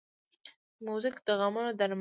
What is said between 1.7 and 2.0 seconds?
درمل دی.